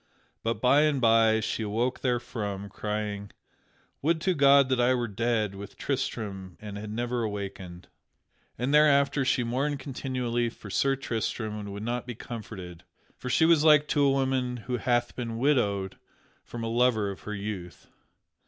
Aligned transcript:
But 0.41 0.59
by 0.61 0.81
and 0.81 0.99
by 0.99 1.41
she 1.41 1.61
awoke 1.61 1.99
therefrom, 1.99 2.69
crying, 2.69 3.29
"Would 4.01 4.19
to 4.21 4.33
God 4.33 4.69
that 4.69 4.79
I 4.79 4.95
were 4.95 5.07
dead 5.07 5.53
with 5.53 5.77
Tristram 5.77 6.57
and 6.59 6.75
had 6.75 6.89
never 6.89 7.21
awakened!" 7.21 7.87
And 8.57 8.73
thereafter 8.73 9.23
she 9.23 9.43
mourned 9.43 9.77
continually 9.77 10.49
for 10.49 10.71
Sir 10.71 10.95
Tristram 10.95 11.59
and 11.59 11.71
would 11.71 11.83
not 11.83 12.07
be 12.07 12.15
comforted; 12.15 12.83
for 13.15 13.29
she 13.29 13.45
was 13.45 13.63
like 13.63 13.87
to 13.89 14.01
a 14.01 14.09
woman 14.09 14.57
who 14.57 14.77
hath 14.77 15.15
been 15.15 15.37
widowed 15.37 15.99
from 16.43 16.63
a 16.63 16.67
lover 16.67 17.11
of 17.11 17.19
her 17.21 17.35
youth. 17.35 17.85